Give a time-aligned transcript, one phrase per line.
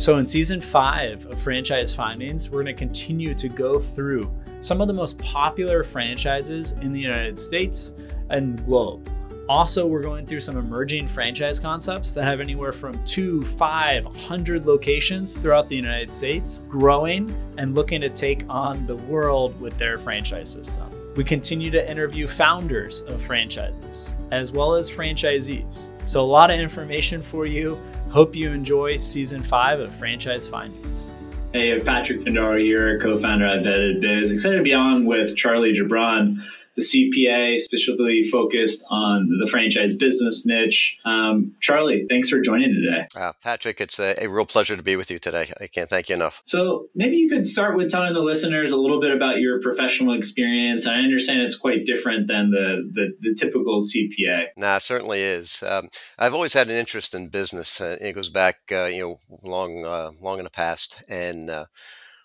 [0.00, 4.80] So, in season five of Franchise Findings, we're going to continue to go through some
[4.80, 7.92] of the most popular franchises in the United States
[8.30, 9.10] and globe.
[9.46, 14.64] Also, we're going through some emerging franchise concepts that have anywhere from two, five, hundred
[14.64, 19.98] locations throughout the United States, growing and looking to take on the world with their
[19.98, 20.88] franchise system.
[21.14, 25.90] We continue to interview founders of franchises as well as franchisees.
[26.08, 27.78] So, a lot of information for you.
[28.10, 31.12] Hope you enjoy season five of Franchise Findings.
[31.52, 34.32] Hey, Patrick Pandaro here, co founder at Vetted Biz.
[34.32, 36.36] Excited to be on with Charlie Gibran
[36.80, 40.96] the CPA, specifically focused on the franchise business niche.
[41.04, 43.06] Um, Charlie, thanks for joining today.
[43.16, 45.52] Uh, Patrick, it's a, a, real pleasure to be with you today.
[45.60, 46.42] I can't thank you enough.
[46.44, 50.14] So, maybe you could start with telling the listeners a little bit about your professional
[50.14, 50.86] experience.
[50.86, 54.46] I understand it's quite different than the, the, the typical CPA.
[54.56, 55.62] Nah, certainly is.
[55.66, 55.88] Um,
[56.18, 57.80] I've always had an interest in business.
[57.80, 61.04] Uh, it goes back, uh, you know, long, uh, long in the past.
[61.08, 61.66] And uh,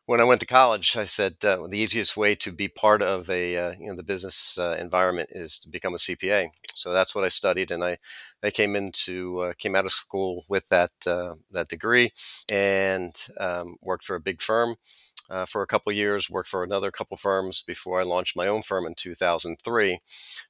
[0.05, 3.29] when I went to college, I said uh, the easiest way to be part of
[3.29, 6.47] a uh, you know the business uh, environment is to become a CPA.
[6.73, 7.97] So that's what I studied, and I
[8.43, 12.11] I came into uh, came out of school with that uh, that degree
[12.51, 14.75] and um, worked for a big firm.
[15.27, 18.61] Uh, for a couple years, worked for another couple firms before I launched my own
[18.61, 19.97] firm in 2003.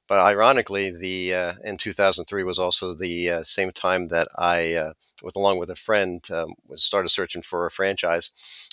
[0.08, 4.92] But ironically, the uh, in 2003 was also the uh, same time that I, uh,
[5.22, 8.30] with along with a friend, um, started searching for a franchise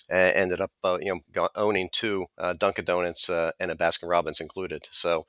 [0.09, 4.09] and ended up uh, you know owning two uh, Dunkin' Donuts uh, and a Baskin
[4.09, 4.87] Robbins included.
[4.91, 5.25] So,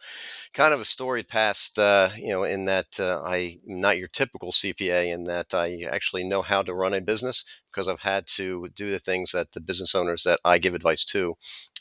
[0.52, 4.50] kind of a storied past, uh, you know, in that uh, I'm not your typical
[4.50, 8.68] CPA, in that I actually know how to run a business because I've had to
[8.68, 11.34] do the things that the business owners that I give advice to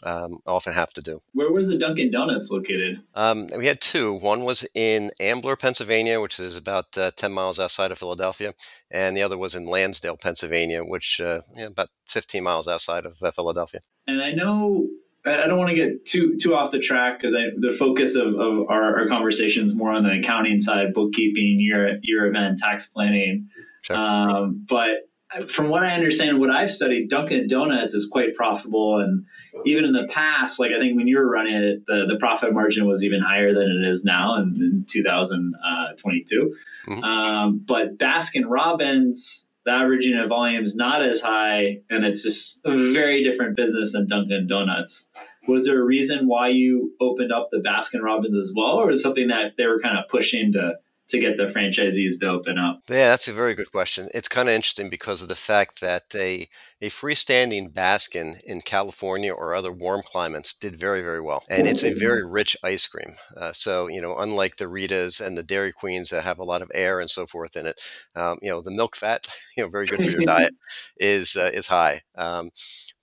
[0.03, 1.19] um, often have to do.
[1.33, 3.01] Where was the Dunkin' Donuts located?
[3.13, 4.12] Um, we had two.
[4.13, 8.53] One was in Ambler, Pennsylvania, which is about uh, 10 miles outside of Philadelphia,
[8.89, 13.21] and the other was in Lansdale, Pennsylvania, which uh, yeah, about 15 miles outside of
[13.21, 13.81] uh, Philadelphia.
[14.07, 14.87] And I know
[15.25, 18.67] I don't want to get too too off the track because the focus of, of
[18.69, 23.47] our, our conversation is more on the accounting side, bookkeeping, year year event, tax planning.
[23.83, 23.95] Sure.
[23.95, 25.09] Um, but
[25.49, 29.25] from what I understand, what I've studied, Dunkin' Donuts is quite profitable, and
[29.65, 32.53] even in the past, like I think when you were running it, the, the profit
[32.53, 36.55] margin was even higher than it is now in, in 2022.
[36.87, 37.03] Mm-hmm.
[37.03, 42.59] Um, but Baskin Robbins, the average unit volume is not as high, and it's just
[42.65, 45.05] a very different business than Dunkin' Donuts.
[45.47, 49.01] Was there a reason why you opened up the Baskin Robbins as well, or is
[49.01, 50.73] something that they were kind of pushing to
[51.13, 52.81] to get the franchisees to open up?
[52.89, 54.07] Yeah, that's a very good question.
[54.13, 56.49] It's kind of interesting because of the fact that a,
[56.81, 61.43] a freestanding Baskin in California or other warm climates did very, very well.
[61.49, 63.15] And it's a very rich ice cream.
[63.37, 66.63] Uh, so, you know, unlike the Ritas and the Dairy Queens that have a lot
[66.63, 67.79] of air and so forth in it,
[68.15, 70.55] um, you know, the milk fat, you know, very good for your diet,
[70.97, 72.01] is, uh, is high.
[72.15, 72.49] Um,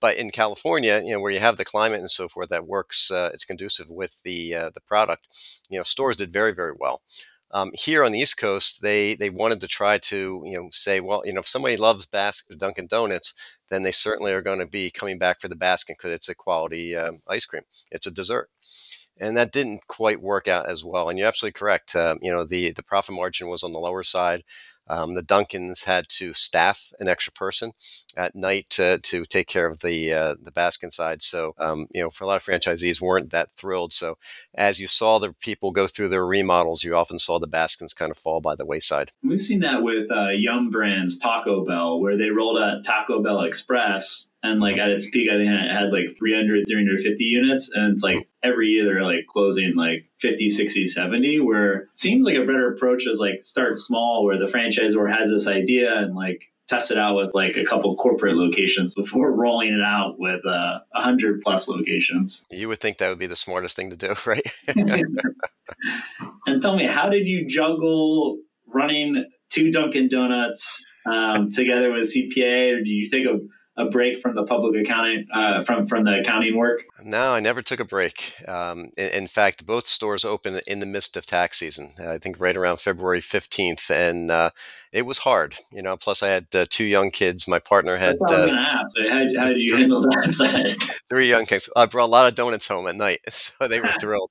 [0.01, 3.11] but in California, you know, where you have the climate and so forth that works,
[3.11, 5.29] uh, it's conducive with the uh, the product.
[5.69, 7.03] You know, stores did very very well.
[7.53, 11.01] Um, here on the East Coast, they they wanted to try to you know say,
[11.01, 13.35] well, you know, if somebody loves Baskin Dunkin' Donuts,
[13.71, 16.35] then they certainly are going to be coming back for the Baskin because it's a
[16.35, 17.63] quality um, ice cream.
[17.91, 18.51] It's a dessert,
[19.21, 21.09] and that didn't quite work out as well.
[21.09, 21.95] And you're absolutely correct.
[21.95, 24.43] Uh, you know, the the profit margin was on the lower side.
[24.89, 27.73] Um, the Dunkins had to staff an extra person
[28.17, 31.23] at night to, to take care of the uh, the Baskin side.
[31.23, 33.93] So um, you know, for a lot of franchisees, weren't that thrilled.
[33.93, 34.17] So
[34.55, 38.11] as you saw the people go through their remodels, you often saw the Baskins kind
[38.11, 39.13] of fall by the wayside.
[39.23, 43.43] We've seen that with uh, Yum Brands Taco Bell, where they rolled out Taco Bell
[43.43, 47.93] Express and like at its peak i think it had like 300 350 units and
[47.93, 52.37] it's like every year they're like closing like 50 60 70 where it seems like
[52.37, 56.51] a better approach is like start small where the franchisor has this idea and like
[56.71, 60.51] test it out with like a couple corporate locations before rolling it out with uh,
[60.51, 62.45] a uh, hundred plus locations.
[62.51, 64.43] You would think that would be the smartest thing to do right?
[66.47, 72.77] And tell me how did you juggle running two dunkin donuts um, together with cpa
[72.77, 73.41] or do you think of
[73.77, 76.83] a break from the public accounting uh, from from the accounting work?
[77.05, 78.35] No, I never took a break.
[78.49, 81.93] Um, in, in, fact, both stores opened in the midst of tax season.
[82.07, 84.51] I think right around February fifteenth, and uh,
[84.93, 85.57] it was hard.
[85.73, 87.49] You know, plus I had uh, two young kids.
[87.49, 88.17] My partner had.
[88.21, 89.37] That's what I was going to ask.
[89.37, 91.01] How, how did you handle that?
[91.09, 91.71] three young kids.
[91.77, 94.31] I brought a lot of donuts home at night, so they were thrilled.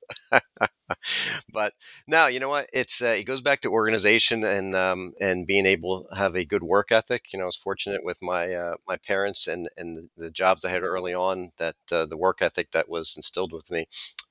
[1.53, 1.73] But
[2.07, 2.69] now you know what?
[2.73, 6.45] It's uh, it goes back to organization and um, and being able to have a
[6.45, 7.31] good work ethic.
[7.33, 10.69] You know i was fortunate with my uh, my parents and and the jobs i
[10.69, 13.85] had early on that uh, the work ethic that was instilled with me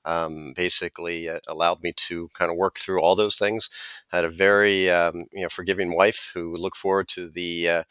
[0.05, 3.69] um, basically uh, allowed me to kind of work through all those things.
[4.11, 7.83] had a very um, you know forgiving wife who looked forward to the uh,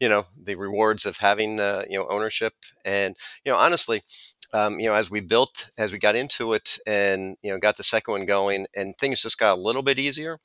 [0.00, 2.54] you know the rewards of having uh, you know ownership.
[2.84, 4.02] And you know honestly
[4.52, 7.76] um, you know, as we built, as we got into it, and you know, got
[7.76, 10.38] the second one going, and things just got a little bit easier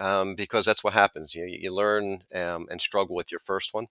[0.00, 1.34] um, because that's what happens.
[1.34, 3.86] You you learn um, and struggle with your first one,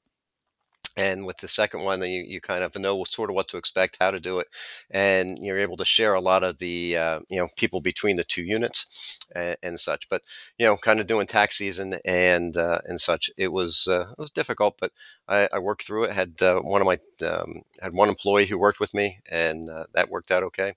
[0.98, 3.98] and with the second one you, you kind of know sort of what to expect
[4.02, 4.48] how to do it
[4.90, 8.24] and you're able to share a lot of the uh, you know people between the
[8.24, 10.10] two units and, and, such.
[10.10, 10.24] But
[10.58, 14.20] you know kind of doing tax season and uh, and such it was uh, it
[14.20, 14.92] was difficult but
[15.28, 18.58] I, I worked through it had uh, one of my um, had one employee who
[18.58, 20.74] worked with me and uh, that worked out okay.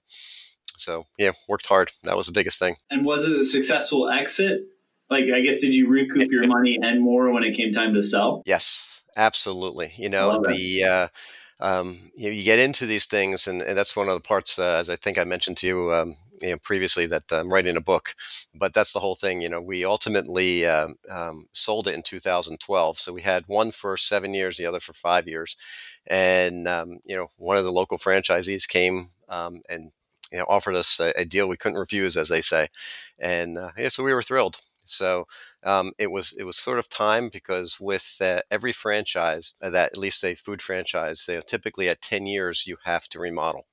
[0.77, 1.91] So yeah worked hard.
[2.05, 2.77] That was the biggest thing.
[2.91, 4.61] And was it a successful exit?
[5.09, 8.03] Like i guess did you recoup your money and more when it came time to
[8.03, 8.43] sell?
[8.47, 9.93] Yes Absolutely.
[9.97, 11.09] You know, the uh,
[11.61, 14.77] um, you, you, get into these things, and, and, that's one of the parts, uh,
[14.79, 17.83] as I think I mentioned to you, um, you know, previously, that I'm writing a
[17.83, 18.15] book.
[18.55, 19.43] But that's the whole thing.
[19.43, 22.99] You know, we ultimately uh, um, sold it in 2012.
[22.99, 25.57] So we had one for seven years, the other for five years,
[26.07, 29.93] and um, you know, one of the local franchisees came um, and
[30.33, 32.69] you know offered us a, a, deal we couldn't refuse, as they say,
[33.19, 34.57] and uh, yeah, so we were thrilled.
[34.91, 35.27] So
[35.63, 39.93] um, it was it was sort of time because with uh, every franchise uh, that
[39.93, 43.67] at least a food franchise, they, typically at ten years you have to remodel.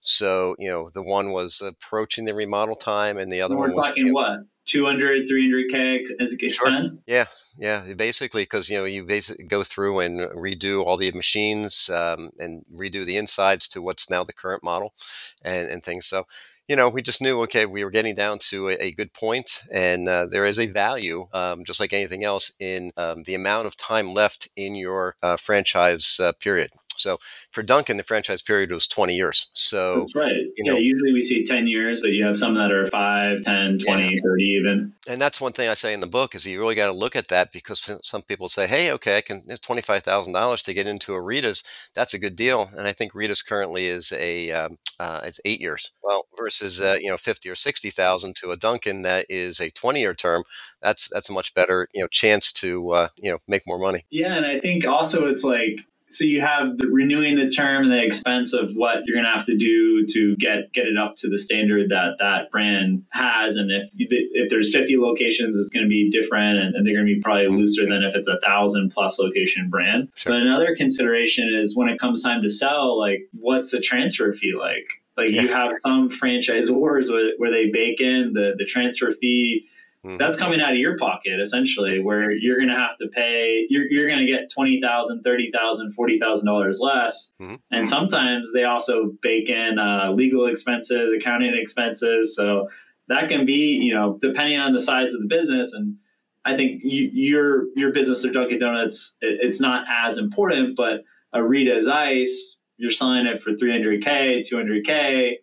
[0.00, 3.76] So you know the one was approaching the remodel time, and the other We're one
[3.76, 6.04] was talking you know, what 200 300k
[6.40, 6.98] expense sure.
[7.06, 7.24] yeah
[7.58, 12.30] yeah basically because you know you basically go through and redo all the machines um,
[12.38, 14.94] and redo the insides to what's now the current model
[15.42, 16.26] and, and things so
[16.68, 19.62] you know, we just knew, okay, we were getting down to a, a good point,
[19.70, 23.66] and uh, there is a value, um, just like anything else, in um, the amount
[23.66, 26.70] of time left in your uh, franchise uh, period.
[26.96, 27.18] So
[27.50, 29.48] for Dunkin', the franchise period was 20 years.
[29.52, 30.46] So That's right.
[30.56, 33.42] You know, yeah, usually we see 10 years, but you have some that are 5,
[33.42, 34.20] 10, 20, yeah.
[34.22, 34.92] 30 even.
[35.08, 37.16] And that's one thing I say in the book is you really got to look
[37.16, 41.14] at that because some people say, hey, okay, I can it's $25,000 to get into
[41.14, 41.62] a Rita's.
[41.94, 42.68] That's a good deal.
[42.76, 45.90] And I think Rita's currently is a um, uh, it's eight years.
[46.02, 50.00] Well, versus uh, you know 50 or 60,000 to a Dunkin' that is a 20
[50.00, 50.42] year term.
[50.80, 54.04] That's that's a much better you know chance to uh, you know make more money.
[54.10, 55.80] Yeah, and I think also it's like
[56.12, 59.36] so you have the renewing the term and the expense of what you're going to
[59.36, 63.56] have to do to get get it up to the standard that that brand has
[63.56, 67.06] and if if there's 50 locations it's going to be different and, and they're going
[67.06, 67.56] to be probably mm-hmm.
[67.56, 70.32] looser than if it's a thousand plus location brand sure.
[70.32, 74.54] but another consideration is when it comes time to sell like what's a transfer fee
[74.58, 74.86] like
[75.16, 75.42] like yeah.
[75.42, 79.66] you have some franchisors where, where they bake in the the transfer fee
[80.04, 80.16] Mm-hmm.
[80.16, 83.66] That's coming out of your pocket essentially, where you're going to have to pay.
[83.68, 87.54] You're, you're going to get twenty thousand, thirty thousand, forty thousand dollars less, mm-hmm.
[87.70, 92.34] and sometimes they also bake in uh, legal expenses, accounting expenses.
[92.34, 92.68] So
[93.06, 95.72] that can be, you know, depending on the size of the business.
[95.72, 95.96] And
[96.44, 101.04] I think you, your your business or Dunkin' Donuts, it, it's not as important, but
[101.32, 105.34] a Rita's Ice, you're selling it for 300k, 200k,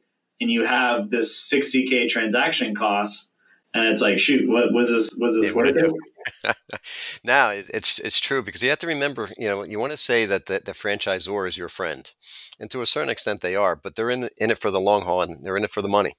[0.41, 3.28] and you have this 60k transaction cost
[3.73, 5.13] and it's like, shoot, what was this?
[5.17, 7.21] Was this yeah, worth it?
[7.23, 10.25] now it's it's true because you have to remember, you know, you want to say
[10.25, 12.11] that the, the franchisor is your friend,
[12.59, 14.79] and to a certain extent they are, but they're in the, in it for the
[14.79, 16.13] long haul and they're in it for the money.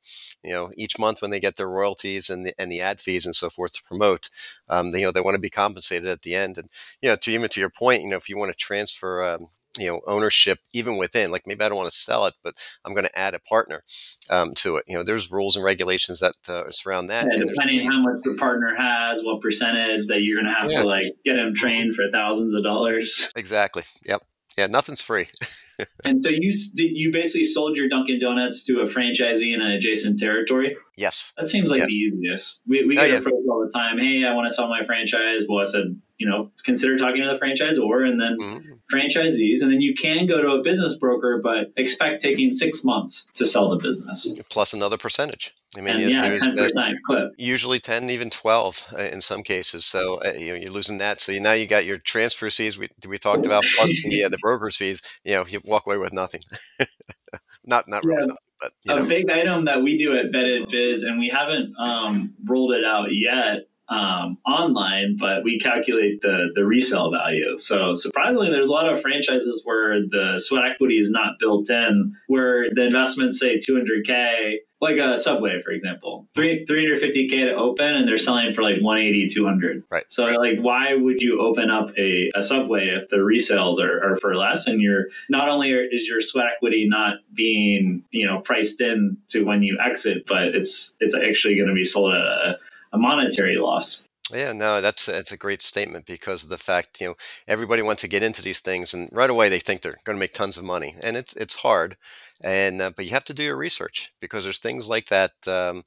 [0.44, 3.26] You know, each month when they get their royalties and the and the ad fees
[3.26, 4.30] and so forth to promote,
[4.68, 6.56] um, they, you know, they want to be compensated at the end.
[6.56, 6.68] And
[7.02, 9.48] you know, to even to your point, you know, if you want to transfer um,
[9.78, 12.92] you know ownership even within like maybe i don't want to sell it but i'm
[12.92, 13.82] going to add a partner
[14.30, 17.86] um, to it you know there's rules and regulations that uh, surround that yeah, depending
[17.86, 20.82] on how much the partner has what percentage that you're going to have yeah.
[20.82, 24.22] to like get them trained for thousands of dollars exactly yep
[24.58, 25.26] yeah nothing's free
[26.04, 30.18] and so you you basically sold your Dunkin' Donuts to a franchisee in an adjacent
[30.18, 30.76] territory.
[30.96, 31.88] Yes, that seems like yes.
[31.88, 32.60] the easiest.
[32.66, 33.18] We, we oh, get yeah.
[33.18, 33.98] approached all the time.
[33.98, 35.42] Hey, I want to sell my franchise.
[35.48, 38.72] Well, I said, you know, consider talking to the franchisor and then mm-hmm.
[38.92, 43.28] Franchisees, and then you can go to a business broker, but expect taking six months
[43.34, 45.54] to sell the business plus another percentage.
[45.76, 47.32] I mean, and, yeah, ten percent clip.
[47.38, 49.84] Usually ten, even twelve uh, in some cases.
[49.86, 51.20] So uh, you know, you're losing that.
[51.20, 54.28] So you, now you got your transfer fees we we talked about plus the uh,
[54.28, 55.02] the broker's fees.
[55.24, 56.42] You know, you walk away with nothing.
[57.64, 59.08] not not really nothing, but a know.
[59.08, 63.08] big item that we do at Vetted Biz, and we haven't um, rolled it out
[63.10, 63.66] yet.
[63.90, 67.58] Um, online, but we calculate the the resale value.
[67.58, 72.14] So surprisingly, there's a lot of franchises where the sweat equity is not built in,
[72.28, 78.08] where the investment say 200k like a Subway, for example, three 350k to open, and
[78.08, 79.82] they're selling for like 180, 200.
[79.90, 80.04] Right.
[80.08, 84.18] So like, why would you open up a, a Subway if the resales are, are
[84.18, 88.80] for less, and you're not only is your sweat equity not being you know priced
[88.80, 92.58] in to when you exit, but it's it's actually going to be sold at a,
[92.92, 94.02] a monetary loss.
[94.32, 97.14] Yeah, no, that's that's a great statement because of the fact you know
[97.48, 100.20] everybody wants to get into these things, and right away they think they're going to
[100.20, 101.96] make tons of money, and it's it's hard,
[102.42, 105.82] and uh, but you have to do your research because there's things like that, um,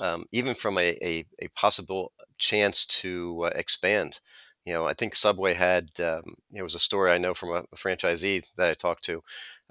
[0.00, 4.18] um, even from a, a, a, possible chance to uh, expand.
[4.64, 7.62] You know, I think Subway had um, it was a story I know from a,
[7.76, 9.22] franchisee that I talked to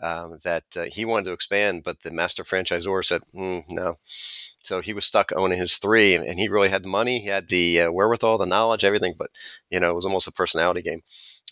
[0.02, 3.96] um, that uh, he wanted to expand, but the master franchisor said mm, no.
[4.64, 7.50] So he was stuck owning his three, and he really had the money, he had
[7.50, 9.14] the uh, wherewithal, the knowledge, everything.
[9.18, 9.30] But
[9.70, 11.02] you know, it was almost a personality game.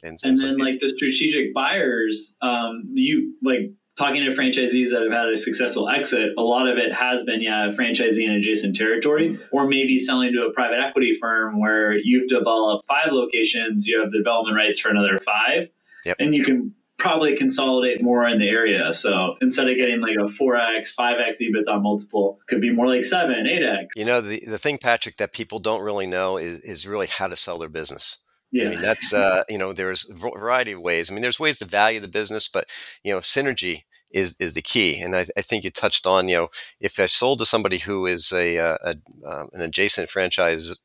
[0.03, 5.11] And, and then, like the strategic buyers, um, you like talking to franchisees that have
[5.11, 9.37] had a successful exit, a lot of it has been, yeah, franchisee in adjacent territory,
[9.51, 14.11] or maybe selling to a private equity firm where you've developed five locations, you have
[14.11, 15.67] the development rights for another five,
[16.05, 16.15] yep.
[16.19, 18.93] and you can probably consolidate more in the area.
[18.93, 23.29] So instead of getting like a 4x, 5x EBITDA multiple, could be more like 7,
[23.29, 23.87] 8x.
[23.95, 27.27] You know, the, the thing, Patrick, that people don't really know is, is really how
[27.27, 28.19] to sell their business.
[28.51, 28.67] Yeah.
[28.67, 31.09] I mean, that's, uh, you know, there's a variety of ways.
[31.09, 32.69] I mean, there's ways to value the business, but,
[33.03, 35.01] you know, synergy is, is the key.
[35.01, 36.47] And I, I think you touched on, you know,
[36.79, 40.77] if I sold to somebody who is a, uh, a, a um, an adjacent franchise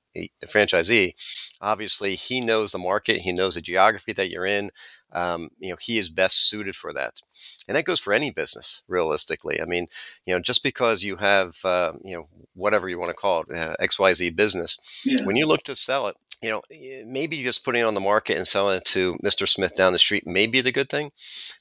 [0.46, 1.12] franchisee,
[1.60, 4.70] obviously he knows the market, he knows the geography that you're in.
[5.12, 7.20] Um, you know, he is best suited for that,
[7.68, 8.82] and that goes for any business.
[8.88, 9.86] Realistically, I mean,
[10.24, 13.56] you know, just because you have, uh, you know, whatever you want to call it,
[13.56, 15.24] uh, X Y Z business, yeah.
[15.24, 16.62] when you look to sell it, you know,
[17.06, 19.48] maybe just putting it on the market and selling it to Mr.
[19.48, 21.10] Smith down the street may be the good thing,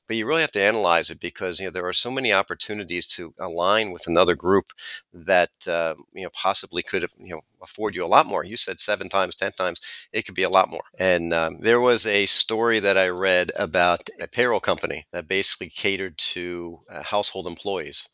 [0.07, 3.07] but you really have to analyze it because you know there are so many opportunities
[3.07, 4.71] to align with another group
[5.13, 8.43] that uh, you know possibly could have you know afford you a lot more.
[8.43, 9.79] You said seven times, ten times,
[10.12, 10.83] it could be a lot more.
[11.00, 15.69] And um, there was a story that I read about a payroll company that basically
[15.96, 18.10] catered to uh, household employees,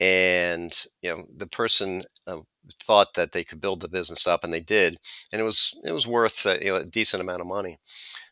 [0.00, 2.02] and you know the person.
[2.26, 2.40] Uh,
[2.82, 4.98] thought that they could build the business up, and they did,
[5.32, 7.78] and it was it was worth uh, you know, a decent amount of money.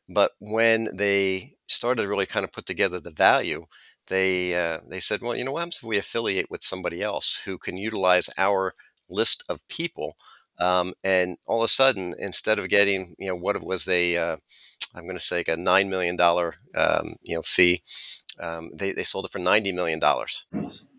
[0.09, 3.67] But when they started to really kind of put together the value,
[4.09, 7.43] they uh, they said, well, you know, what happens if we affiliate with somebody else
[7.45, 8.75] who can utilize our
[9.09, 10.17] list of people,
[10.61, 14.37] um, and all of a sudden, instead of getting you know what was a uh,
[14.95, 17.83] I'm going to say a nine million dollar um, you know fee,
[18.41, 20.45] um, they they sold it for ninety million dollars.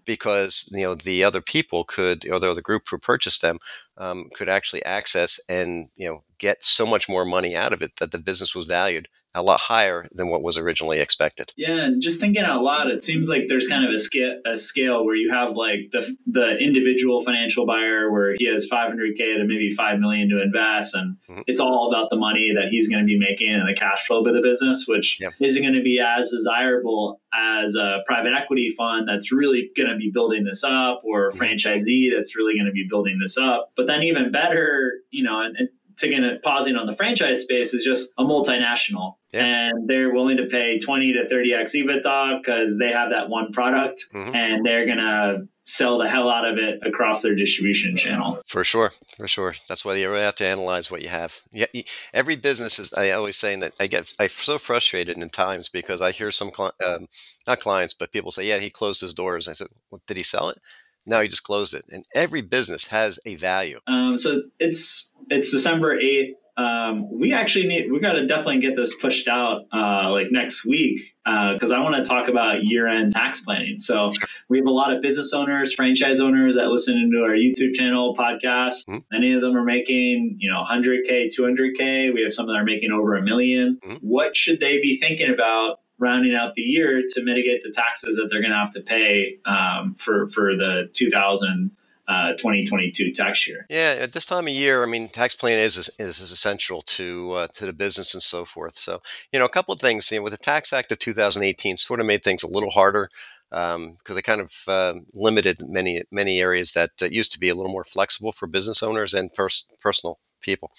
[0.05, 3.59] Because you know the other people could or the group who purchased them
[3.97, 7.97] um, could actually access and you know get so much more money out of it
[7.97, 11.53] that the business was valued a lot higher than what was originally expected.
[11.55, 14.57] Yeah, and just thinking out loud, it seems like there's kind of a scale, a
[14.57, 19.45] scale where you have like the the individual financial buyer where he has 500k to
[19.45, 21.41] maybe 5 million to invest, and mm-hmm.
[21.47, 24.25] it's all about the money that he's going to be making and the cash flow
[24.25, 25.29] of the business, which yeah.
[25.39, 29.97] isn't going to be as desirable as a private equity fund that's really going to
[29.97, 31.41] be building this up, or a mm-hmm.
[31.41, 33.71] franchisee that's really going to be building this up.
[33.77, 37.73] But then even better, you know, and, and taking it pausing on the franchise space
[37.73, 39.69] is just a multinational yeah.
[39.69, 44.05] and they're willing to pay 20 to 30x EBITDA because they have that one product
[44.13, 44.35] mm-hmm.
[44.35, 48.39] and they're going to sell the hell out of it across their distribution channel.
[48.45, 48.91] For sure.
[49.19, 49.55] For sure.
[49.67, 51.41] That's why you really have to analyze what you have.
[51.51, 51.65] Yeah.
[52.13, 56.01] Every business is, I always saying that I get, I'm so frustrated in times because
[56.01, 57.07] I hear some, um,
[57.45, 59.49] not clients, but people say, yeah, he closed his doors.
[59.49, 60.59] I said, well, did he sell it?
[61.07, 61.85] Now he just closed it.
[61.89, 63.79] And every business has a value.
[63.87, 66.36] Um, so it's it's December eighth.
[66.57, 70.65] Um, we actually need we got to definitely get this pushed out uh, like next
[70.65, 73.79] week because uh, I want to talk about year end tax planning.
[73.79, 74.11] So
[74.49, 78.15] we have a lot of business owners, franchise owners that listen into our YouTube channel,
[78.15, 78.87] podcast.
[78.89, 78.97] Mm-hmm.
[79.11, 82.11] Many of them are making you know 100k, 200k.
[82.11, 83.93] We have some that are making over a 1000000 mm-hmm.
[83.97, 88.29] What should they be thinking about rounding out the year to mitigate the taxes that
[88.31, 91.71] they're going to have to pay um, for for the 2000
[92.07, 93.65] uh, 2022 tax year.
[93.69, 97.33] Yeah, at this time of year, I mean, tax planning is is, is essential to
[97.33, 98.75] uh, to the business and so forth.
[98.75, 100.11] So, you know, a couple of things.
[100.11, 103.09] You know, with the Tax Act of 2018, sort of made things a little harder
[103.49, 107.49] because um, they kind of uh, limited many many areas that uh, used to be
[107.49, 110.71] a little more flexible for business owners and pers- personal people.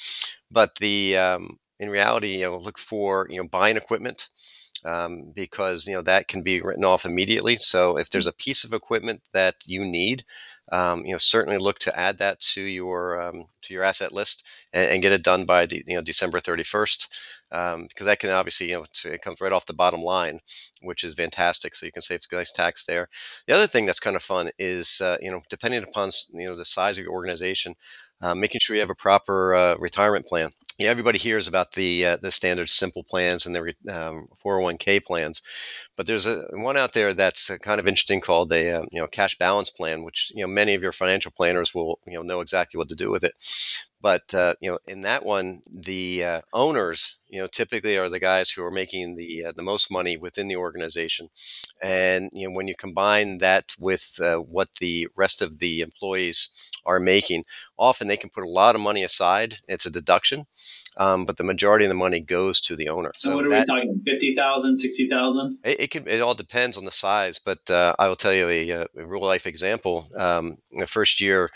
[0.51, 4.29] But the um, in reality, you know, look for you know buying equipment
[4.85, 7.57] um, because you know that can be written off immediately.
[7.57, 10.25] So if there's a piece of equipment that you need,
[10.73, 14.47] um, you know, certainly look to add that to your um, to your asset list
[14.73, 17.09] and, and, get it done by the, you know December 31st,
[17.53, 20.41] um, because that can obviously you know it comes right off the bottom line,
[20.83, 21.75] which is fantastic.
[21.75, 23.09] So you can save nice tax there.
[23.47, 26.57] The other thing that's kind of fun is uh, you know depending upon you know
[26.57, 27.75] the size of your organization,
[28.21, 30.51] uh, making sure you have a proper uh, retirement plan.
[30.79, 35.43] Yeah, everybody hears about the uh, the standard simple plans and the um, 401k plans,
[35.97, 39.01] but there's a one out there that's uh, kind of interesting called a uh, you
[39.01, 42.23] know cash balance plan, which you know many of your financial planners will you know
[42.23, 43.33] know exactly what to do with it.
[44.01, 48.21] But uh, you know, in that one, the uh, owners, you know, typically are the
[48.21, 51.29] guys who are making the uh, the most money within the organization,
[51.83, 56.99] and you know, when you combine that with what the rest of the employees are
[56.99, 57.45] making,
[57.79, 59.59] often they can put a lot of money aside.
[59.69, 60.47] It's a deduction,
[60.97, 63.13] um, but the majority of the money goes to the owner.
[63.17, 64.03] So, so what are that, we talking?
[64.05, 65.59] 50,000, 60,000?
[65.65, 66.09] It, it, can.
[66.09, 69.23] It all depends on the size, but uh, I will tell you a, a real
[69.23, 70.07] life example.
[70.17, 71.51] Um, the first year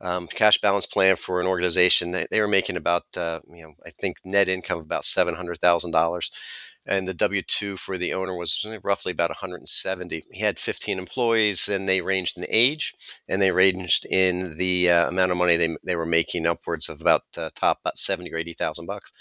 [0.00, 2.12] um, cash balance plan for an organization.
[2.12, 5.34] They, they were making about, uh, you know, I think net income of about seven
[5.34, 6.30] hundred thousand dollars,
[6.86, 10.24] and the W two for the owner was roughly about one hundred and seventy.
[10.32, 12.94] He had fifteen employees, and they ranged in age,
[13.28, 17.00] and they ranged in the uh, amount of money they they were making, upwards of
[17.00, 19.12] about uh, top about seventy or eighty thousand bucks.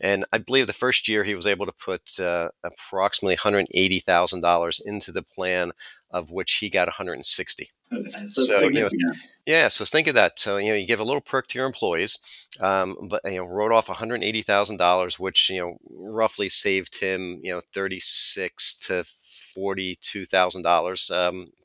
[0.00, 5.12] And I believe the first year he was able to put uh, approximately $180,000 into
[5.12, 5.70] the plan,
[6.10, 7.68] of which he got 160.
[7.92, 8.88] Okay, so, so you know,
[9.46, 10.40] yeah, so think of that.
[10.40, 12.18] So you know, you give a little perk to your employees,
[12.60, 17.52] um, but you know, wrote off 180,000 dollars, which you know roughly saved him you
[17.52, 19.04] know 36 to
[19.54, 21.10] forty-two thousand um, dollars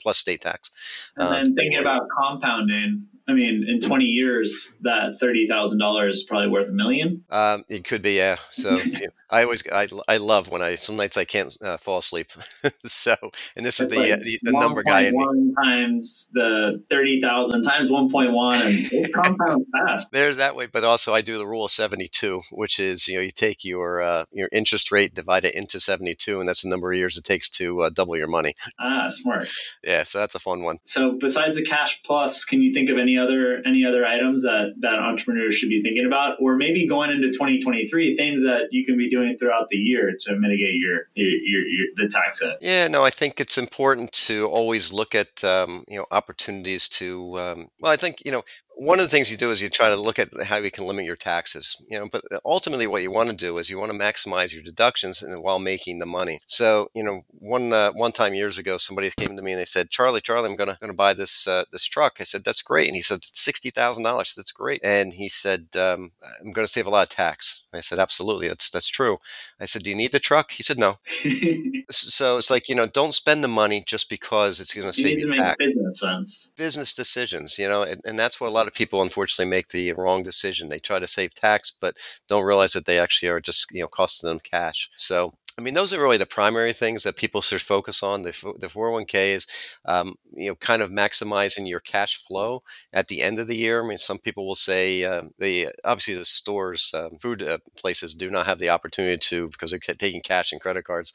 [0.01, 0.71] plus state tax.
[1.17, 6.17] And uh, then thinking about compounding, I mean, in 20 years, that thirty thousand dollars
[6.17, 7.23] is probably worth a million.
[7.29, 8.37] Um, it could be, yeah.
[8.49, 11.99] So yeah, I always, I, I love when I some nights I can't uh, fall
[11.99, 12.31] asleep.
[12.31, 13.15] so,
[13.55, 15.53] and this it's is the, like uh, the, the number guy in me.
[15.63, 20.07] Times the thirty thousand times one point one, and it compounds fast.
[20.11, 23.17] There's that way, but also I do the rule of seventy two, which is you
[23.17, 26.63] know you take your uh, your interest rate, divide it into seventy two, and that's
[26.63, 28.55] the number of years it takes to uh, double your money.
[28.79, 29.47] Ah, smart.
[29.83, 30.79] Yeah, so that's a fun one.
[30.85, 34.73] So besides the cash plus, can you think of any other any other items that
[34.79, 38.97] that entrepreneurs should be thinking about, or maybe going into 2023, things that you can
[38.97, 42.57] be doing throughout the year to mitigate your your, your, your the tax hit?
[42.61, 47.39] Yeah, no, I think it's important to always look at um, you know opportunities to.
[47.39, 48.43] Um, well, I think you know
[48.79, 50.85] one of the things you do is you try to look at how you can
[50.85, 53.91] limit your taxes you know but ultimately what you want to do is you want
[53.91, 56.39] to maximize your deductions while making the money.
[56.45, 59.65] So you know one uh, one time years ago somebody came to me and they
[59.65, 62.17] said charlie charlie i'm gonna gonna buy this uh, this truck.
[62.19, 62.87] I said that's great.
[62.87, 64.81] And he said $60000 that's great.
[64.83, 66.11] And he said um,
[66.41, 67.63] i'm gonna save a lot of tax.
[67.73, 68.47] I said absolutely.
[68.47, 69.17] That's that's true.
[69.59, 70.51] I said do you need the truck?
[70.51, 70.95] He said no.
[71.91, 75.35] So it's like you know don't spend the money just because it's gonna save you
[75.35, 75.55] tax.
[75.57, 76.51] business sense.
[76.55, 79.93] Business decisions you know and, and that's what a lot of people unfortunately make the
[79.93, 80.69] wrong decision.
[80.69, 83.87] They try to save tax, but don't realize that they actually are just you know
[83.87, 84.89] costing them cash.
[84.95, 88.21] So I mean, those are really the primary things that people should focus on.
[88.21, 89.47] The, the 401k is,
[89.83, 93.83] um, you know, kind of maximizing your cash flow at the end of the year.
[93.83, 98.13] I mean, some people will say uh, the obviously the stores, um, food uh, places
[98.13, 101.11] do not have the opportunity to because they're taking cash and credit cards.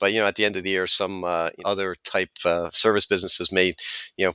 [0.00, 3.06] But you know, at the end of the year, some uh, other type uh, service
[3.06, 3.74] businesses may,
[4.16, 4.32] you know,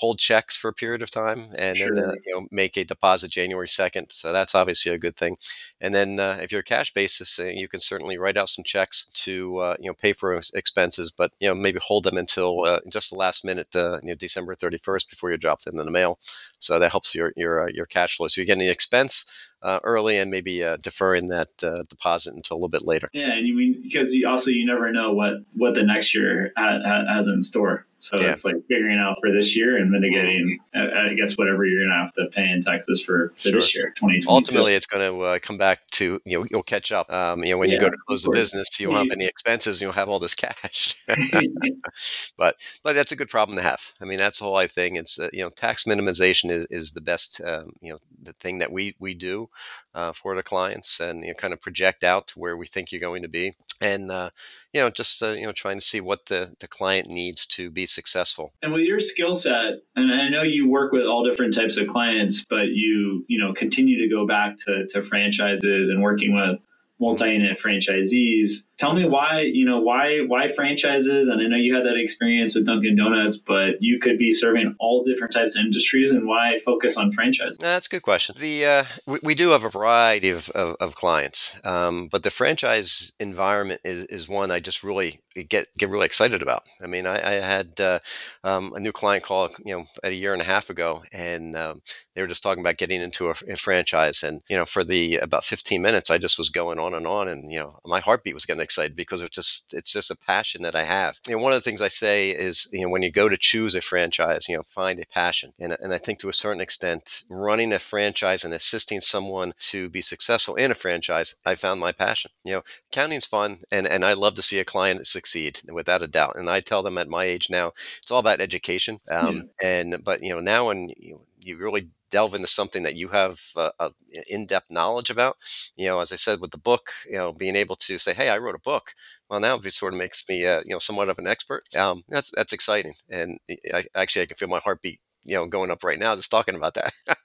[0.00, 1.94] hold checks for a period of time and sure.
[1.94, 4.06] then uh, you know make a deposit January second.
[4.10, 5.36] So that's obviously a good thing.
[5.80, 8.64] And then uh, if you're a cash basis, uh, you can certainly write out some
[8.64, 12.80] checks to uh, you know pay for expenses, but you know maybe hold them until
[12.88, 16.18] just the last minute, you know, December 31st before you drop them in the mail.
[16.58, 18.28] So that helps your your your cash flow.
[18.28, 19.24] So you're getting the expense
[19.62, 23.08] uh, early and maybe uh, deferring that uh, deposit until a little bit later.
[23.12, 26.52] Yeah, and you mean because you also you never know what what the next year
[26.56, 27.86] has in store.
[28.00, 28.32] So yeah.
[28.32, 32.04] it's like figuring out for this year and mitigating, I guess, whatever you're going to
[32.04, 33.52] have to pay in taxes for, for sure.
[33.60, 34.28] this year, 2022.
[34.28, 37.12] Ultimately, it's going to uh, come back to, you know, you'll catch up.
[37.12, 39.26] Um, you know, when yeah, you go to close the business, you won't have any
[39.26, 40.96] expenses, you'll have all this cash.
[42.38, 43.92] but but that's a good problem to have.
[44.00, 44.96] I mean, that's the whole I thing.
[44.96, 48.58] It's, uh, you know, tax minimization is, is the best, um, you know, the thing
[48.60, 49.50] that we, we do
[49.94, 52.92] uh, for the clients and, you know, kind of project out to where we think
[52.92, 54.30] you're going to be and uh,
[54.72, 57.70] you know just uh, you know trying to see what the the client needs to
[57.70, 58.52] be successful.
[58.62, 61.88] And with your skill set and i know you work with all different types of
[61.88, 66.60] clients but you you know continue to go back to, to franchises and working with
[67.00, 68.62] multi-unit franchisees.
[68.78, 71.28] Tell me why you know why why franchises?
[71.28, 74.74] And i know you had that experience with dunkin donuts but you could be serving
[74.78, 77.58] all different types of industries and why focus on franchises?
[77.58, 78.36] That's a good question.
[78.38, 82.30] The uh, we, we, do have a variety of, of, of clients um, but the
[82.30, 86.62] franchise environment is, is one i just really get get really excited about.
[86.82, 87.98] I mean i, I had uh,
[88.44, 91.80] um, a new client call you know a year and a half ago and um,
[92.14, 94.22] they were just talking about getting into a, a, franchise.
[94.22, 97.28] And you know for the about 15 minutes i just was going on and on
[97.28, 100.62] and you know my heartbeat was getting excited because it's just it's just a passion
[100.62, 101.18] that I have.
[101.28, 103.36] You know, one of the things I say is, you know, when you go to
[103.36, 105.52] choose a franchise, you know, find a passion.
[105.58, 109.88] And, and I think to a certain extent, running a franchise and assisting someone to
[109.88, 112.30] be successful in a franchise, I found my passion.
[112.44, 116.08] You know, accounting's fun and, and I love to see a client succeed without a
[116.08, 116.36] doubt.
[116.36, 117.72] And I tell them at my age now,
[118.02, 119.00] it's all about education.
[119.10, 119.80] Um, yeah.
[119.80, 123.40] And, but, you know, now when you, you really delve into something that you have
[123.56, 123.90] uh,
[124.28, 125.36] in-depth knowledge about
[125.76, 128.28] you know as i said with the book you know being able to say hey
[128.28, 128.92] i wrote a book.
[129.28, 132.02] Well now it sort of makes me uh, you know somewhat of an expert um,
[132.08, 133.38] that's that's exciting and
[133.72, 136.56] I, actually i can feel my heartbeat you know going up right now just talking
[136.56, 136.90] about that.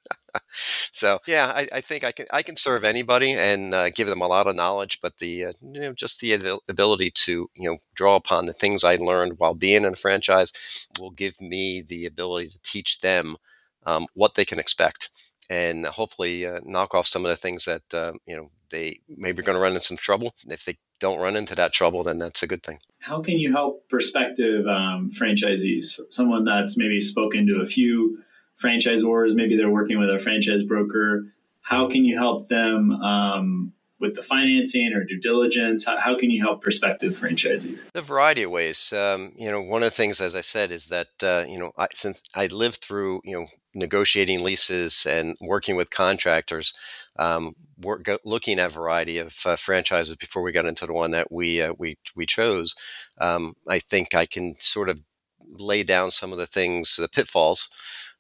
[0.58, 4.22] So yeah I, I, think i can i can serve anybody and uh, give them
[4.22, 6.34] a lot of knowledge but the uh, you know just the
[6.68, 10.88] ability to you know draw upon the things i learned while being in a franchise
[11.00, 13.38] will give me the ability to teach them
[13.86, 15.10] um, what they can expect,
[15.50, 19.44] and hopefully uh, knock off some of the things that uh, you know they maybe
[19.44, 20.34] going to run into some trouble.
[20.48, 22.80] If they don't run into that trouble, then that's a good thing.
[23.00, 28.20] How can you help prospective um, franchisees, someone that's maybe spoken to a few
[28.64, 31.26] franchisors, maybe they're working with a franchise broker?
[31.62, 35.86] How can you help them um, with the financing or due diligence?
[35.86, 37.80] How, how, can you help prospective franchisees?
[37.94, 38.92] A variety of ways.
[38.94, 41.72] Um, you know, one of the things, as I said, is that uh, you know,
[41.78, 46.74] I, since I lived through you know negotiating leases and working with contractors,
[47.18, 51.12] um, work, looking at a variety of uh, franchises before we got into the one
[51.12, 52.76] that we uh, we we chose.
[53.20, 55.02] Um, I think I can sort of
[55.48, 57.70] lay down some of the things, the pitfalls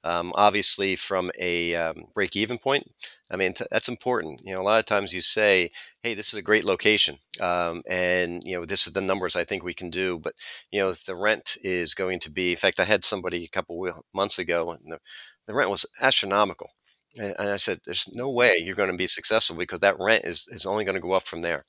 [0.06, 2.90] um, obviously, from a um, break even point,
[3.32, 4.42] I mean, t- that's important.
[4.46, 5.72] You know, a lot of times you say,
[6.04, 7.18] hey, this is a great location.
[7.42, 10.20] Um, and, you know, this is the numbers I think we can do.
[10.20, 10.34] But,
[10.72, 13.86] you know, the rent is going to be, in fact, I had somebody a couple
[14.14, 15.00] months ago and the,
[15.48, 16.70] the rent was astronomical.
[17.18, 20.48] And, I said, there's no way you're going to be successful because that rent is,
[20.50, 21.64] is only going to go up from there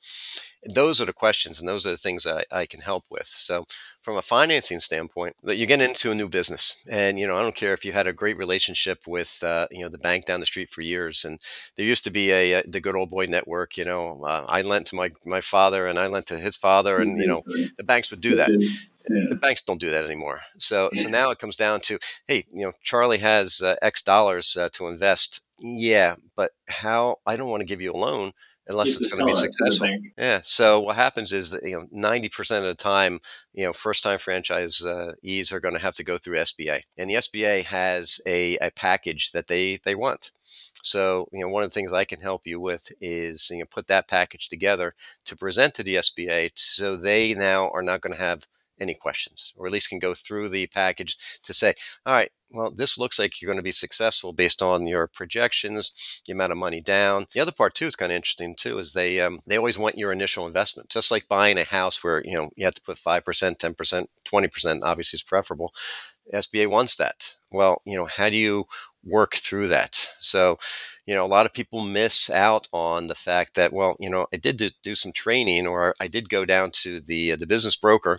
[0.75, 3.27] those are the questions and those are the things I, I can help with.
[3.27, 3.67] So
[4.03, 7.43] from a financing standpoint, that you get into a new business, and you know I
[7.43, 10.41] don't care if you had a great relationship with uh, you know the bank down
[10.41, 11.39] the street for years, and
[11.77, 13.77] there used to be a, a the good old boy network.
[13.77, 16.99] You know, uh, I lent to my my father, and I lent to his father,
[16.99, 17.43] and you know
[17.77, 18.51] the banks would do that.
[19.09, 19.29] Yeah.
[19.29, 20.41] The banks don't do that anymore.
[20.59, 24.57] So so now it comes down to hey, you know, Charlie has uh, X dollars
[24.57, 25.43] uh, to invest.
[25.59, 27.17] Yeah, but how?
[27.27, 28.33] I don't want to give you a loan
[28.69, 29.89] unless it's going to be successful.
[30.19, 30.41] Yeah.
[30.43, 33.21] So what happens is that you know ninety percent of the time,
[33.55, 35.13] you know, first time franchise uh,
[35.53, 39.33] are going to have to go through SBA, and the SBA has a, a package
[39.33, 40.33] that they they want.
[40.83, 43.67] So you know, one of the things I can help you with is you know
[43.67, 44.93] put that package together
[45.25, 48.47] to present to the SBA, so they now are not going to have
[48.81, 52.71] any questions, or at least can go through the package to say, all right, well,
[52.71, 56.59] this looks like you're going to be successful based on your projections, the amount of
[56.59, 57.27] money down.
[57.33, 59.99] The other part too is kind of interesting too, is they um, they always want
[59.99, 62.99] your initial investment, just like buying a house where you know you have to put
[62.99, 64.85] five percent, ten percent, twenty percent.
[64.85, 65.73] Obviously, is preferable.
[66.33, 67.37] SBA wants that.
[67.51, 68.67] Well, you know, how do you
[69.05, 70.13] work through that?
[70.21, 70.59] So,
[71.07, 74.27] you know, a lot of people miss out on the fact that, well, you know,
[74.33, 77.47] I did do, do some training or I did go down to the uh, the
[77.47, 78.19] business broker.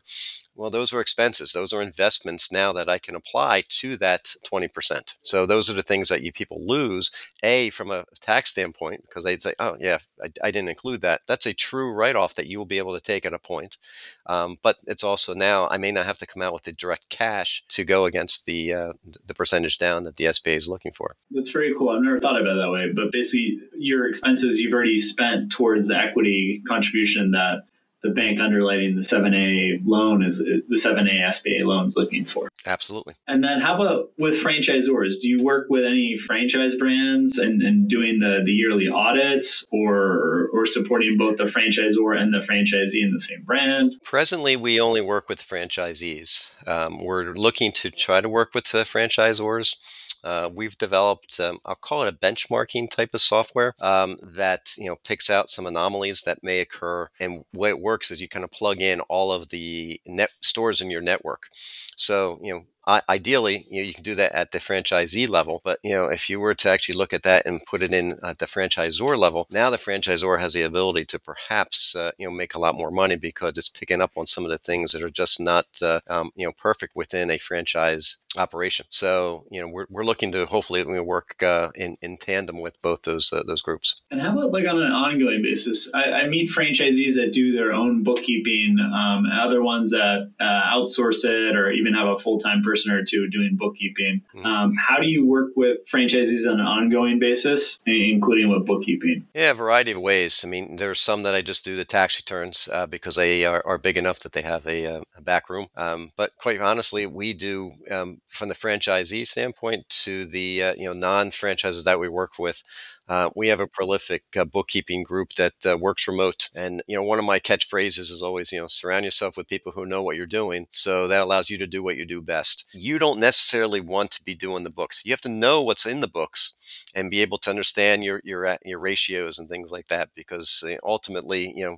[0.57, 1.53] Well, those are expenses.
[1.53, 5.15] Those are investments now that I can apply to that 20%.
[5.21, 7.11] So those are the things that you people lose,
[7.43, 11.21] A, from a tax standpoint, because they'd say, oh, yeah, I, I didn't include that.
[11.27, 13.77] That's a true write off that you will be able to take at a point.
[14.25, 17.09] Um, but it's also now, I may not have to come out with the direct
[17.09, 18.93] cash to go against the, uh,
[19.27, 21.15] the percentage down that the SBA is looking for.
[21.29, 21.89] That's very cool.
[21.89, 22.76] I've never thought about it that way.
[22.95, 27.63] But basically, your expenses you've already spent towards the equity contribution that
[28.03, 32.49] the bank underwriting the 7A loan is the 7A SBA loan is looking for.
[32.65, 33.15] Absolutely.
[33.27, 35.19] And then how about with franchisors?
[35.19, 40.49] Do you work with any franchise brands and, and doing the, the yearly audits or
[40.53, 43.95] or supporting both the franchisor and the franchisee in the same brand?
[44.03, 46.55] Presently, we only work with franchisees.
[46.67, 49.75] Um, we're looking to try to work with the franchisors
[50.23, 54.87] uh, we've developed, um, I'll call it a benchmarking type of software um, that you
[54.87, 57.09] know picks out some anomalies that may occur.
[57.19, 60.81] And way it works is you kind of plug in all of the net stores
[60.81, 61.43] in your network.
[61.51, 65.61] So you know Ideally, you know, you can do that at the franchisee level.
[65.63, 68.17] But you know, if you were to actually look at that and put it in
[68.23, 72.33] at the franchisor level, now the franchisor has the ability to perhaps uh, you know
[72.33, 75.03] make a lot more money because it's picking up on some of the things that
[75.03, 78.85] are just not uh, um, you know perfect within a franchise operation.
[78.89, 83.01] So you know, we're, we're looking to hopefully work uh, in in tandem with both
[83.01, 84.01] those uh, those groups.
[84.11, 85.89] And how about like on an ongoing basis?
[85.93, 91.25] I, I meet franchisees that do their own bookkeeping, um, other ones that uh, outsource
[91.25, 94.21] it, or even have a full time person or two doing bookkeeping.
[94.35, 94.45] Mm-hmm.
[94.45, 99.25] Um, how do you work with franchisees on an ongoing basis, including with bookkeeping?
[99.33, 100.43] Yeah, a variety of ways.
[100.45, 103.45] I mean, there are some that I just do the tax returns uh, because they
[103.45, 105.67] are, are, big enough that they have a, uh, a back room.
[105.75, 110.85] Um, but quite honestly, we do um, from the franchisee standpoint to the uh, you
[110.85, 112.63] know non franchises that we work with.
[113.09, 116.49] Uh, we have a prolific uh, bookkeeping group that uh, works remote.
[116.53, 119.71] And, you know, one of my catchphrases is always, you know, surround yourself with people
[119.71, 120.67] who know what you're doing.
[120.71, 122.65] So that allows you to do what you do best.
[122.73, 125.01] You don't necessarily want to be doing the books.
[125.05, 126.53] You have to know what's in the books
[126.93, 130.75] and be able to understand your, your, your ratios and things like that because uh,
[130.83, 131.77] ultimately, you know,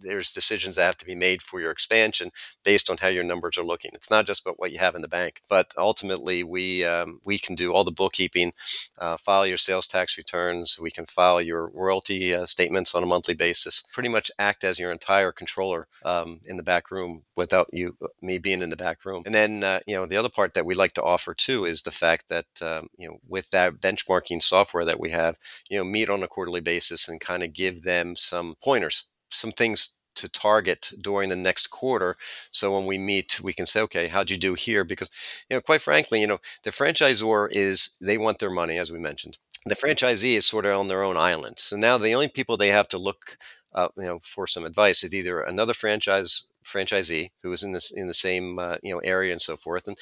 [0.00, 2.30] there's decisions that have to be made for your expansion
[2.64, 3.90] based on how your numbers are looking.
[3.94, 7.38] It's not just about what you have in the bank, but ultimately we um, we
[7.38, 8.52] can do all the bookkeeping,
[8.98, 13.06] uh, file your sales tax returns, we can file your royalty uh, statements on a
[13.06, 13.84] monthly basis.
[13.92, 18.08] Pretty much act as your entire controller um, in the back room without you uh,
[18.22, 19.22] me being in the back room.
[19.26, 21.82] And then uh, you know the other part that we like to offer too is
[21.82, 25.36] the fact that um, you know with that benchmarking software that we have,
[25.68, 29.52] you know meet on a quarterly basis and kind of give them some pointers some
[29.52, 32.16] things to target during the next quarter.
[32.50, 34.84] So when we meet, we can say, okay, how'd you do here?
[34.84, 35.10] Because,
[35.48, 38.98] you know, quite frankly, you know, the franchisor is, they want their money, as we
[38.98, 39.38] mentioned.
[39.66, 41.58] The franchisee is sort of on their own island.
[41.58, 43.36] So now the only people they have to look,
[43.74, 47.90] uh, you know, for some advice is either another franchise franchisee who is in this
[47.90, 49.96] in the same uh, you know area and so forth and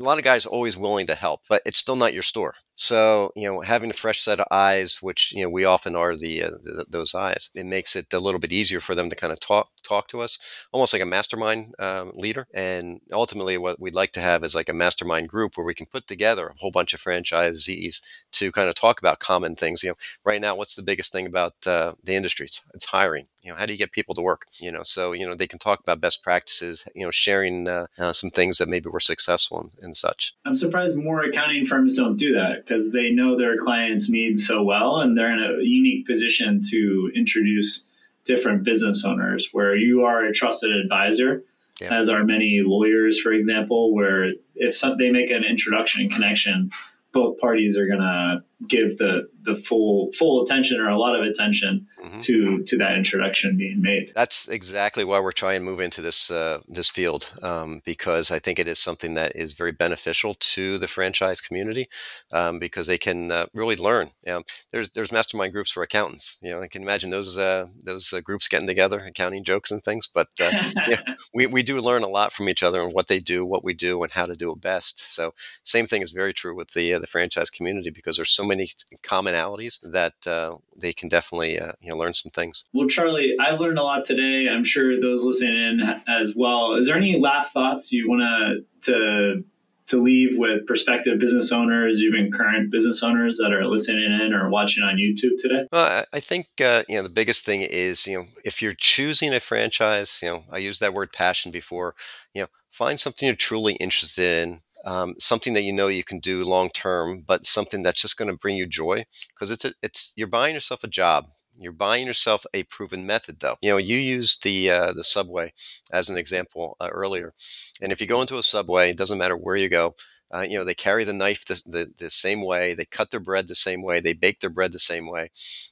[0.00, 2.54] a lot of guys are always willing to help but it's still not your store
[2.78, 6.14] so, you know, having a fresh set of eyes, which you know we often are
[6.14, 9.16] the, uh, the, those eyes, it makes it a little bit easier for them to
[9.16, 10.38] kind of talk talk to us,
[10.72, 12.46] almost like a mastermind um, leader.
[12.52, 15.86] And ultimately, what we'd like to have is like a mastermind group where we can
[15.86, 19.82] put together a whole bunch of franchisees to kind of talk about common things.
[19.82, 22.44] You know, right now, what's the biggest thing about uh, the industry?
[22.44, 23.28] It's, it's hiring.
[23.40, 24.42] You know, how do you get people to work?
[24.60, 26.84] You know, so you know they can talk about best practices.
[26.94, 30.34] You know, sharing uh, uh some things that maybe were successful and, and such.
[30.44, 34.62] I'm surprised more accounting firms don't do that because they know their clients' needs so
[34.62, 37.84] well and they're in a unique position to introduce
[38.24, 41.42] different business owners where you are a trusted advisor
[41.80, 41.98] yeah.
[41.98, 46.70] as are many lawyers for example where if some, they make an introduction and connection
[47.12, 51.24] both parties are going to give the the full full attention or a lot of
[51.24, 52.20] attention mm-hmm.
[52.20, 54.12] to to that introduction being made.
[54.14, 58.38] That's exactly why we're trying to move into this uh, this field um, because I
[58.38, 61.88] think it is something that is very beneficial to the franchise community
[62.32, 64.08] um, because they can uh, really learn.
[64.26, 64.42] You know,
[64.72, 66.38] there's there's mastermind groups for accountants.
[66.40, 69.82] You know, I can imagine those uh, those uh, groups getting together, accounting jokes and
[69.82, 70.08] things.
[70.08, 70.50] But uh,
[70.88, 71.02] yeah,
[71.34, 73.74] we we do learn a lot from each other and what they do, what we
[73.74, 74.98] do, and how to do it best.
[74.98, 78.45] So same thing is very true with the uh, the franchise community because there's so
[78.46, 78.68] many
[79.02, 82.64] commonalities that uh, they can definitely uh, you know learn some things.
[82.72, 84.48] Well, Charlie, I've learned a lot today.
[84.48, 86.76] I'm sure those listening in as well.
[86.76, 89.44] Is there any last thoughts you want to
[89.86, 94.50] to leave with prospective business owners, even current business owners that are listening in or
[94.50, 95.66] watching on YouTube today?
[95.72, 99.32] Well, I think uh, you know the biggest thing is you know if you're choosing
[99.34, 101.94] a franchise, you know I used that word passion before.
[102.34, 106.20] You know, find something you're truly interested in um, something that you know you can
[106.20, 109.72] do long term, but something that's just going to bring you joy because it's a,
[109.82, 111.26] it's you're buying yourself a job.
[111.58, 113.56] You're buying yourself a proven method, though.
[113.62, 115.52] You know, you used the uh, the subway
[115.92, 117.34] as an example uh, earlier,
[117.82, 119.94] and if you go into a subway, it doesn't matter where you go.
[120.32, 123.20] Uh, you know, they carry the knife the, the, the, same way, they cut their
[123.20, 125.30] bread the same way, they bake their bread the same way,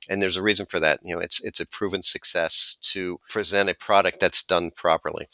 [0.08, 1.00] and there's a reason for that.
[1.02, 5.26] You know, it's it's a proven success to present a product that's done properly.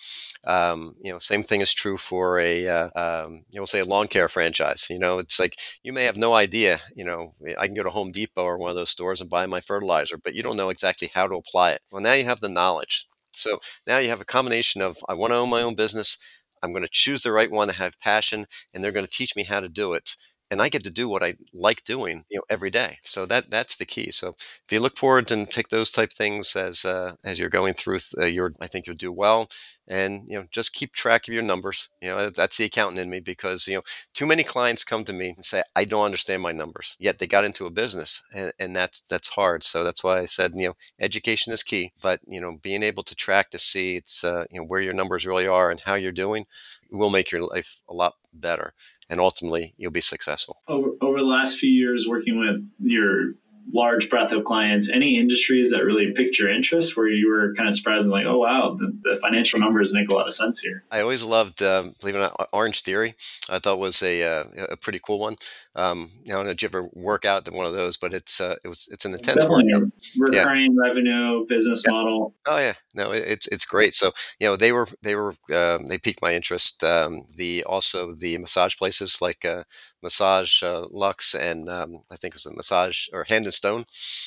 [0.46, 3.84] Um, you know, same thing is true for a uh, um, you know, say a
[3.84, 4.86] lawn care franchise.
[4.88, 6.80] You know, it's like you may have no idea.
[6.96, 9.44] You know, I can go to Home Depot or one of those stores and buy
[9.46, 11.82] my fertilizer, but you don't know exactly how to apply it.
[11.92, 13.06] Well, now you have the knowledge.
[13.32, 16.18] So now you have a combination of I want to own my own business.
[16.62, 19.36] I'm going to choose the right one to have passion, and they're going to teach
[19.36, 20.16] me how to do it
[20.50, 22.98] and I get to do what I like doing, you know, every day.
[23.02, 24.10] So that that's the key.
[24.10, 27.74] So if you look forward and pick those type things as uh, as you're going
[27.74, 29.48] through uh, your, I think you'll do well.
[29.88, 31.88] And you know, just keep track of your numbers.
[32.00, 33.82] You know, that's the accountant in me because you know,
[34.14, 36.96] too many clients come to me and say, I don't understand my numbers.
[36.98, 39.64] Yet they got into a business, and, and that's that's hard.
[39.64, 41.92] So that's why I said, you know, education is key.
[42.02, 44.94] But you know, being able to track to see it's uh, you know where your
[44.94, 46.46] numbers really are and how you're doing
[46.90, 48.72] will make your life a lot better,
[49.08, 50.62] and ultimately you'll be successful.
[50.68, 53.34] Over, over the last few years working with your
[53.72, 57.68] large breadth of clients, any industries that really piqued your interest where you were kind
[57.68, 60.60] of surprised and like, oh, wow, the, the financial numbers make a lot of sense
[60.60, 60.84] here?
[60.90, 63.14] I always loved, um, believe it or not, Orange Theory.
[63.48, 65.36] I thought was a, uh, a pretty cool one.
[65.76, 68.40] Um, I don't know if you ever work out in one of those, but it's
[68.40, 69.72] uh, it was it's an intense Definitely
[70.18, 70.82] recurring yeah.
[70.82, 71.92] revenue business yeah.
[71.92, 72.34] model.
[72.46, 73.94] Oh yeah, no, it's it's great.
[73.94, 76.82] So you know they were they were um, they piqued my interest.
[76.82, 79.62] Um, the also the massage places like uh,
[80.02, 83.84] Massage uh, Luxe and um, I think it was a Massage or Hand and Stone.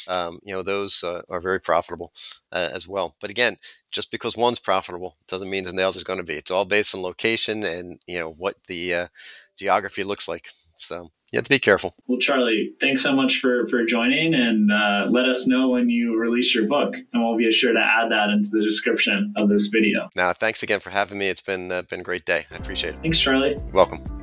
[0.07, 2.13] Um, you know those uh, are very profitable
[2.51, 3.15] uh, as well.
[3.19, 3.55] But again,
[3.91, 6.35] just because one's profitable doesn't mean the nails is going to be.
[6.35, 9.07] It's all based on location and you know what the uh,
[9.57, 10.49] geography looks like.
[10.75, 11.95] So you have to be careful.
[12.07, 16.15] Well, Charlie, thanks so much for for joining, and uh, let us know when you
[16.15, 19.67] release your book, and we'll be sure to add that into the description of this
[19.67, 20.09] video.
[20.15, 21.29] Now, thanks again for having me.
[21.29, 22.45] It's been uh, been a great day.
[22.51, 22.97] I appreciate it.
[22.97, 23.57] Thanks, Charlie.
[23.73, 24.22] welcome.